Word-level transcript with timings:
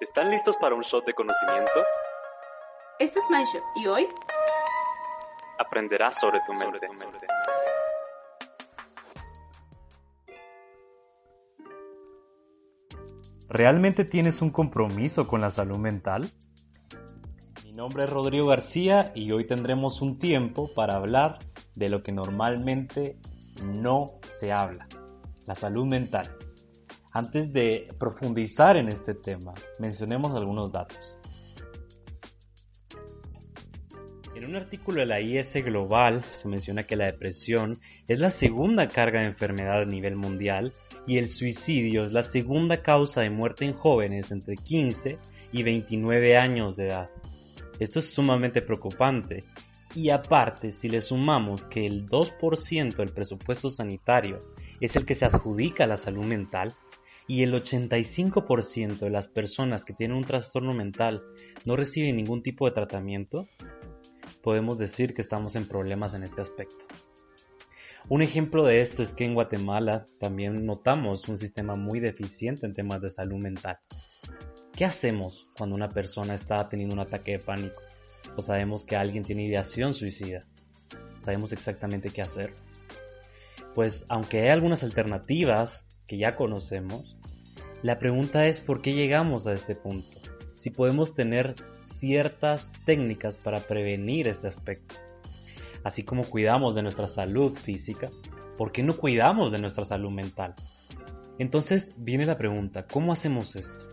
¿Están 0.00 0.28
listos 0.28 0.56
para 0.56 0.74
un 0.74 0.82
shot 0.82 1.06
de 1.06 1.14
conocimiento? 1.14 1.70
Esto 2.98 3.20
es 3.20 3.24
MindShot 3.30 3.62
y 3.76 3.86
hoy 3.86 4.08
aprenderás 5.58 6.18
sobre 6.20 6.40
tu 6.46 6.52
mente. 6.52 6.80
¿Realmente 13.48 14.04
tienes 14.04 14.42
un 14.42 14.50
compromiso 14.50 15.28
con 15.28 15.40
la 15.40 15.52
salud 15.52 15.78
mental? 15.78 16.28
Mi 17.62 17.72
nombre 17.72 18.04
es 18.04 18.10
Rodrigo 18.10 18.48
García 18.48 19.12
y 19.14 19.30
hoy 19.30 19.46
tendremos 19.46 20.02
un 20.02 20.18
tiempo 20.18 20.68
para 20.74 20.96
hablar 20.96 21.38
de 21.76 21.88
lo 21.88 22.02
que 22.02 22.10
normalmente 22.10 23.16
no 23.62 24.18
se 24.26 24.52
habla, 24.52 24.88
la 25.46 25.54
salud 25.54 25.86
mental. 25.86 26.36
Antes 27.16 27.52
de 27.52 27.86
profundizar 27.96 28.76
en 28.76 28.88
este 28.88 29.14
tema, 29.14 29.54
mencionemos 29.78 30.34
algunos 30.34 30.72
datos. 30.72 31.16
En 34.34 34.44
un 34.44 34.56
artículo 34.56 34.98
de 34.98 35.06
la 35.06 35.20
IS 35.20 35.54
Global 35.64 36.24
se 36.32 36.48
menciona 36.48 36.82
que 36.82 36.96
la 36.96 37.06
depresión 37.06 37.78
es 38.08 38.18
la 38.18 38.30
segunda 38.30 38.88
carga 38.88 39.20
de 39.20 39.26
enfermedad 39.26 39.82
a 39.82 39.84
nivel 39.84 40.16
mundial 40.16 40.72
y 41.06 41.18
el 41.18 41.28
suicidio 41.28 42.04
es 42.04 42.12
la 42.12 42.24
segunda 42.24 42.82
causa 42.82 43.20
de 43.20 43.30
muerte 43.30 43.64
en 43.64 43.74
jóvenes 43.74 44.32
entre 44.32 44.56
15 44.56 45.18
y 45.52 45.62
29 45.62 46.36
años 46.36 46.74
de 46.74 46.88
edad. 46.88 47.10
Esto 47.78 48.00
es 48.00 48.12
sumamente 48.12 48.60
preocupante 48.60 49.44
y 49.94 50.10
aparte 50.10 50.72
si 50.72 50.88
le 50.88 51.00
sumamos 51.00 51.64
que 51.64 51.86
el 51.86 52.08
2% 52.08 52.96
del 52.96 53.12
presupuesto 53.12 53.70
sanitario 53.70 54.40
es 54.80 54.96
el 54.96 55.06
que 55.06 55.14
se 55.14 55.26
adjudica 55.26 55.84
a 55.84 55.86
la 55.86 55.96
salud 55.96 56.24
mental, 56.24 56.74
y 57.26 57.42
el 57.42 57.54
85% 57.54 58.98
de 58.98 59.10
las 59.10 59.28
personas 59.28 59.84
que 59.84 59.94
tienen 59.94 60.16
un 60.16 60.24
trastorno 60.24 60.74
mental 60.74 61.22
no 61.64 61.76
reciben 61.76 62.16
ningún 62.16 62.42
tipo 62.42 62.66
de 62.66 62.72
tratamiento, 62.72 63.48
podemos 64.42 64.78
decir 64.78 65.14
que 65.14 65.22
estamos 65.22 65.56
en 65.56 65.66
problemas 65.66 66.14
en 66.14 66.22
este 66.22 66.42
aspecto. 66.42 66.84
Un 68.08 68.20
ejemplo 68.20 68.66
de 68.66 68.82
esto 68.82 69.02
es 69.02 69.14
que 69.14 69.24
en 69.24 69.32
Guatemala 69.32 70.06
también 70.20 70.66
notamos 70.66 71.26
un 71.28 71.38
sistema 71.38 71.74
muy 71.74 72.00
deficiente 72.00 72.66
en 72.66 72.74
temas 72.74 73.00
de 73.00 73.08
salud 73.08 73.38
mental. 73.38 73.78
¿Qué 74.74 74.84
hacemos 74.84 75.48
cuando 75.56 75.74
una 75.74 75.88
persona 75.88 76.34
está 76.34 76.68
teniendo 76.68 76.94
un 76.94 77.00
ataque 77.00 77.32
de 77.32 77.38
pánico? 77.38 77.80
O 78.36 78.42
sabemos 78.42 78.84
que 78.84 78.96
alguien 78.96 79.24
tiene 79.24 79.44
ideación 79.44 79.94
suicida. 79.94 80.44
¿Sabemos 81.20 81.52
exactamente 81.52 82.10
qué 82.10 82.20
hacer? 82.20 82.52
Pues 83.74 84.04
aunque 84.10 84.42
hay 84.42 84.48
algunas 84.48 84.82
alternativas 84.84 85.86
que 86.06 86.18
ya 86.18 86.36
conocemos, 86.36 87.16
la 87.82 87.98
pregunta 87.98 88.46
es 88.46 88.60
por 88.60 88.80
qué 88.80 88.94
llegamos 88.94 89.46
a 89.46 89.52
este 89.52 89.74
punto. 89.74 90.18
Si 90.54 90.70
podemos 90.70 91.14
tener 91.14 91.54
ciertas 91.80 92.72
técnicas 92.84 93.36
para 93.36 93.60
prevenir 93.60 94.28
este 94.28 94.46
aspecto. 94.46 94.94
Así 95.82 96.02
como 96.02 96.24
cuidamos 96.24 96.74
de 96.74 96.82
nuestra 96.82 97.08
salud 97.08 97.52
física, 97.52 98.08
¿por 98.56 98.72
qué 98.72 98.82
no 98.82 98.96
cuidamos 98.96 99.52
de 99.52 99.58
nuestra 99.58 99.84
salud 99.84 100.10
mental? 100.10 100.54
Entonces 101.38 101.94
viene 101.98 102.24
la 102.24 102.38
pregunta, 102.38 102.86
¿cómo 102.86 103.12
hacemos 103.12 103.56
esto? 103.56 103.88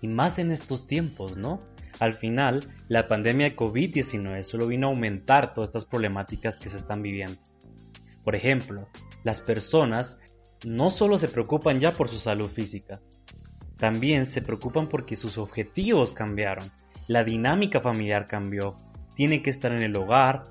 Y 0.00 0.08
más 0.08 0.38
en 0.38 0.52
estos 0.52 0.86
tiempos, 0.86 1.36
¿no? 1.36 1.60
Al 1.98 2.14
final, 2.14 2.68
la 2.86 3.08
pandemia 3.08 3.50
de 3.50 3.56
COVID-19 3.56 4.42
solo 4.42 4.66
vino 4.66 4.86
a 4.86 4.90
aumentar 4.90 5.52
todas 5.52 5.68
estas 5.68 5.84
problemáticas 5.84 6.60
que 6.60 6.70
se 6.70 6.76
están 6.76 7.02
viviendo. 7.02 7.40
Por 8.22 8.36
ejemplo, 8.36 8.88
las 9.24 9.40
personas 9.40 10.18
no 10.64 10.90
solo 10.90 11.18
se 11.18 11.28
preocupan 11.28 11.80
ya 11.80 11.92
por 11.92 12.08
su 12.08 12.18
salud 12.18 12.50
física, 12.50 13.00
también 13.78 14.26
se 14.26 14.42
preocupan 14.42 14.88
porque 14.88 15.16
sus 15.16 15.38
objetivos 15.38 16.12
cambiaron, 16.12 16.70
la 17.06 17.24
dinámica 17.24 17.80
familiar 17.80 18.26
cambió, 18.26 18.76
tienen 19.14 19.42
que 19.42 19.50
estar 19.50 19.72
en 19.72 19.82
el 19.82 19.96
hogar, 19.96 20.44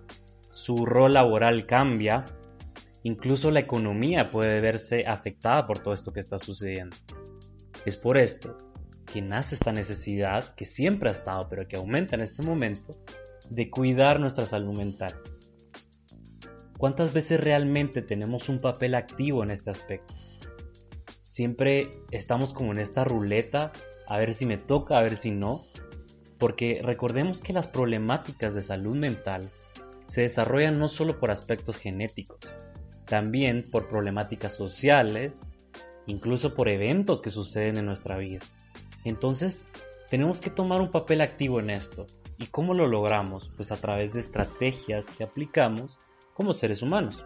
su 0.49 0.85
rol 0.85 1.13
laboral 1.13 1.65
cambia, 1.65 2.25
incluso 3.03 3.51
la 3.51 3.59
economía 3.59 4.31
puede 4.31 4.61
verse 4.61 5.05
afectada 5.05 5.67
por 5.67 5.79
todo 5.79 5.93
esto 5.93 6.13
que 6.13 6.19
está 6.19 6.39
sucediendo. 6.39 6.95
Es 7.85 7.95
por 7.97 8.17
esto 8.17 8.57
que 9.05 9.21
nace 9.21 9.55
esta 9.55 9.71
necesidad, 9.71 10.55
que 10.55 10.65
siempre 10.65 11.09
ha 11.09 11.13
estado, 11.13 11.47
pero 11.49 11.67
que 11.67 11.77
aumenta 11.77 12.15
en 12.15 12.21
este 12.21 12.43
momento, 12.43 12.95
de 13.49 13.69
cuidar 13.69 14.19
nuestra 14.19 14.45
salud 14.45 14.77
mental. 14.77 15.15
¿Cuántas 16.77 17.11
veces 17.11 17.39
realmente 17.39 18.01
tenemos 18.01 18.49
un 18.49 18.59
papel 18.59 18.93
activo 18.93 19.43
en 19.43 19.51
este 19.51 19.71
aspecto? 19.71 20.13
Siempre 21.23 21.91
estamos 22.11 22.53
como 22.53 22.71
en 22.71 22.79
esta 22.79 23.03
ruleta, 23.03 23.71
a 24.07 24.17
ver 24.17 24.33
si 24.33 24.45
me 24.45 24.57
toca, 24.57 24.97
a 24.97 25.01
ver 25.01 25.15
si 25.15 25.31
no, 25.31 25.63
porque 26.37 26.81
recordemos 26.83 27.41
que 27.41 27.53
las 27.53 27.67
problemáticas 27.67 28.53
de 28.53 28.61
salud 28.61 28.95
mental 28.95 29.51
se 30.05 30.21
desarrollan 30.21 30.79
no 30.79 30.87
solo 30.87 31.19
por 31.19 31.31
aspectos 31.31 31.77
genéticos, 31.77 32.39
también 33.05 33.67
por 33.69 33.89
problemáticas 33.89 34.53
sociales, 34.55 35.41
incluso 36.05 36.53
por 36.53 36.69
eventos 36.69 37.21
que 37.21 37.31
suceden 37.31 37.77
en 37.77 37.85
nuestra 37.85 38.17
vida. 38.17 38.41
Entonces, 39.03 39.67
tenemos 40.09 40.41
que 40.41 40.49
tomar 40.51 40.79
un 40.79 40.91
papel 40.91 41.21
activo 41.21 41.59
en 41.59 41.71
esto. 41.71 42.05
¿Y 42.37 42.47
cómo 42.47 42.75
lo 42.75 42.87
logramos? 42.87 43.51
Pues 43.55 43.71
a 43.71 43.77
través 43.77 44.13
de 44.13 44.19
estrategias 44.19 45.07
que 45.09 45.23
aplicamos 45.23 45.99
como 46.37 46.53
seres 46.53 46.83
humanos. 46.83 47.25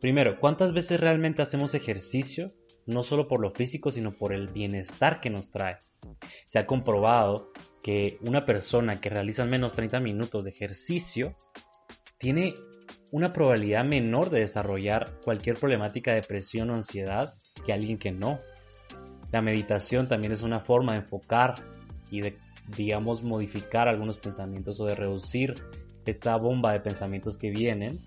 Primero, 0.00 0.40
¿cuántas 0.40 0.72
veces 0.72 0.98
realmente 0.98 1.40
hacemos 1.40 1.74
ejercicio? 1.74 2.52
No 2.84 3.04
solo 3.04 3.28
por 3.28 3.38
lo 3.38 3.52
físico, 3.52 3.92
sino 3.92 4.10
por 4.10 4.32
el 4.32 4.48
bienestar 4.48 5.20
que 5.20 5.30
nos 5.30 5.52
trae. 5.52 5.78
Se 6.48 6.58
ha 6.58 6.66
comprobado 6.66 7.52
que 7.80 8.18
una 8.22 8.44
persona 8.44 9.00
que 9.00 9.08
realiza 9.08 9.44
al 9.44 9.48
menos 9.48 9.72
30 9.74 10.00
minutos 10.00 10.42
de 10.42 10.50
ejercicio 10.50 11.36
tiene 12.18 12.54
una 13.12 13.32
probabilidad 13.32 13.84
menor 13.84 14.30
de 14.30 14.40
desarrollar 14.40 15.20
cualquier 15.24 15.56
problemática 15.56 16.10
de 16.10 16.20
depresión 16.20 16.70
o 16.70 16.74
ansiedad 16.74 17.34
que 17.64 17.72
alguien 17.72 17.98
que 17.98 18.10
no. 18.10 18.40
La 19.30 19.42
meditación 19.42 20.08
también 20.08 20.32
es 20.32 20.42
una 20.42 20.58
forma 20.58 20.94
de 20.94 20.98
enfocar 21.02 21.62
y 22.10 22.20
de, 22.22 22.36
digamos, 22.76 23.22
modificar 23.22 23.86
algunos 23.86 24.18
pensamientos 24.18 24.80
o 24.80 24.86
de 24.86 24.96
reducir 24.96 25.54
esta 26.06 26.36
bomba 26.36 26.72
de 26.72 26.80
pensamientos 26.80 27.36
que 27.36 27.50
vienen. 27.50 28.00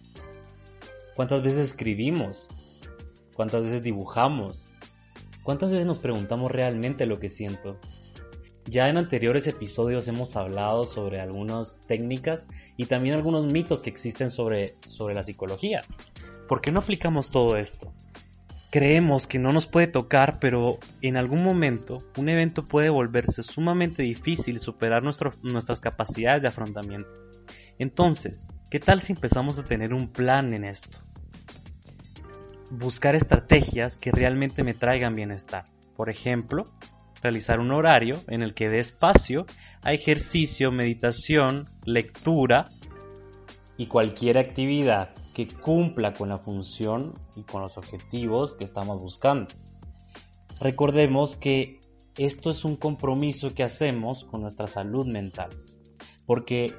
¿Cuántas 1.15 1.41
veces 1.41 1.67
escribimos? 1.67 2.47
¿Cuántas 3.35 3.63
veces 3.63 3.83
dibujamos? 3.83 4.69
¿Cuántas 5.43 5.71
veces 5.71 5.85
nos 5.85 5.99
preguntamos 5.99 6.51
realmente 6.51 7.05
lo 7.05 7.19
que 7.19 7.29
siento? 7.29 7.77
Ya 8.65 8.89
en 8.89 8.97
anteriores 8.97 9.47
episodios 9.47 10.07
hemos 10.07 10.35
hablado 10.35 10.85
sobre 10.85 11.19
algunas 11.19 11.79
técnicas 11.87 12.47
y 12.77 12.85
también 12.85 13.15
algunos 13.15 13.45
mitos 13.45 13.81
que 13.81 13.89
existen 13.89 14.29
sobre, 14.29 14.75
sobre 14.85 15.15
la 15.15 15.23
psicología. 15.23 15.81
¿Por 16.47 16.61
qué 16.61 16.71
no 16.71 16.79
aplicamos 16.79 17.31
todo 17.31 17.57
esto? 17.57 17.91
Creemos 18.69 19.27
que 19.27 19.39
no 19.39 19.51
nos 19.51 19.67
puede 19.67 19.87
tocar, 19.87 20.39
pero 20.39 20.77
en 21.01 21.17
algún 21.17 21.43
momento 21.43 21.97
un 22.17 22.29
evento 22.29 22.65
puede 22.65 22.89
volverse 22.89 23.43
sumamente 23.43 24.03
difícil 24.03 24.59
superar 24.59 25.03
nuestras 25.03 25.79
capacidades 25.79 26.41
de 26.41 26.47
afrontamiento. 26.47 27.09
Entonces, 27.81 28.47
¿qué 28.69 28.79
tal 28.79 29.01
si 29.01 29.13
empezamos 29.13 29.57
a 29.57 29.63
tener 29.63 29.91
un 29.91 30.09
plan 30.09 30.53
en 30.53 30.65
esto? 30.65 30.99
Buscar 32.69 33.15
estrategias 33.15 33.97
que 33.97 34.11
realmente 34.11 34.63
me 34.63 34.75
traigan 34.75 35.15
bienestar. 35.15 35.65
Por 35.95 36.11
ejemplo, 36.11 36.71
realizar 37.23 37.59
un 37.59 37.71
horario 37.71 38.21
en 38.27 38.43
el 38.43 38.53
que 38.53 38.69
dé 38.69 38.77
espacio 38.77 39.47
a 39.81 39.93
ejercicio, 39.93 40.71
meditación, 40.71 41.71
lectura 41.83 42.69
y 43.77 43.87
cualquier 43.87 44.37
actividad 44.37 45.15
que 45.33 45.47
cumpla 45.47 46.13
con 46.13 46.29
la 46.29 46.37
función 46.37 47.15
y 47.35 47.41
con 47.41 47.63
los 47.63 47.79
objetivos 47.79 48.53
que 48.53 48.63
estamos 48.63 49.01
buscando. 49.01 49.47
Recordemos 50.59 51.35
que 51.35 51.81
esto 52.15 52.51
es 52.51 52.63
un 52.63 52.75
compromiso 52.75 53.55
que 53.55 53.63
hacemos 53.63 54.23
con 54.23 54.41
nuestra 54.41 54.67
salud 54.67 55.07
mental, 55.07 55.49
porque 56.27 56.75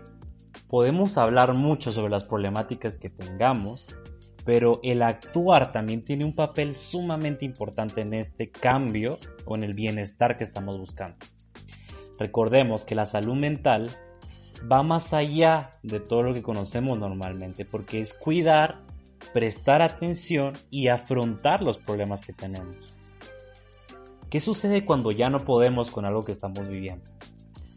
podemos 0.72 1.19
hablar 1.19 1.54
mucho 1.54 1.92
sobre 1.92 2.08
las 2.10 2.24
problemáticas 2.24 2.96
que 2.96 3.10
tengamos, 3.10 3.86
pero 4.46 4.80
el 4.82 5.02
actuar 5.02 5.70
también 5.70 6.02
tiene 6.02 6.24
un 6.24 6.34
papel 6.34 6.74
sumamente 6.74 7.44
importante 7.44 8.00
en 8.00 8.14
este 8.14 8.50
cambio 8.50 9.19
o 9.44 9.54
en 9.54 9.64
el 9.64 9.74
bienestar 9.74 10.38
que 10.38 10.44
estamos 10.44 10.78
buscando. 10.78 11.19
Recordemos 12.19 12.86
que 12.86 12.94
la 12.94 13.04
salud 13.04 13.34
mental 13.34 13.90
va 14.60 14.82
más 14.82 15.12
allá 15.12 15.72
de 15.82 16.00
todo 16.00 16.22
lo 16.22 16.32
que 16.32 16.40
conocemos 16.40 16.98
normalmente, 16.98 17.66
porque 17.66 18.00
es 18.00 18.14
cuidar, 18.14 18.80
prestar 19.34 19.82
atención 19.82 20.54
y 20.70 20.88
afrontar 20.88 21.62
los 21.62 21.76
problemas 21.76 22.22
que 22.22 22.32
tenemos. 22.32 22.78
¿Qué 24.30 24.40
sucede 24.40 24.86
cuando 24.86 25.12
ya 25.12 25.28
no 25.28 25.44
podemos 25.44 25.90
con 25.90 26.06
algo 26.06 26.22
que 26.22 26.32
estamos 26.32 26.66
viviendo? 26.66 27.10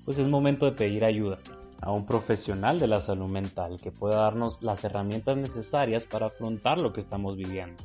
Pues 0.06 0.18
es 0.18 0.30
momento 0.30 0.66
de 0.66 0.72
pedir 0.72 1.04
ayuda 1.04 1.40
a 1.86 1.92
un 1.92 2.06
profesional 2.08 2.80
de 2.80 2.88
la 2.88 3.00
salud 3.00 3.32
mental 3.32 3.80
que 3.80 3.92
pueda 3.92 4.18
darnos 4.18 4.64
las 4.64 4.84
herramientas 4.84 5.38
necesarias 5.38 6.08
para 6.08 6.26
afrontar 6.26 6.80
lo 6.80 6.92
que 6.92 7.00
estamos 7.00 7.38
viviendo. 7.38 7.84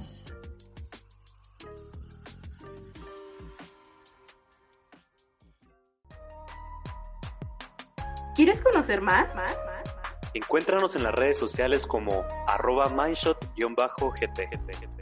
¿Quieres 8.34 8.62
conocer 8.62 9.02
más? 9.02 9.28
Encuéntranos 10.32 10.96
en 10.96 11.02
las 11.02 11.14
redes 11.14 11.38
sociales 11.38 11.86
como 11.86 12.24
arroba 12.46 12.86
mindshot-gtgtgt. 12.86 14.99